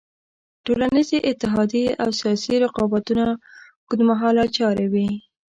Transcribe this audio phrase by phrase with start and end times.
[0.65, 5.07] ټولنیزې اتحادیې او سیاسي رقابتونه اوږد مهاله چارې وې.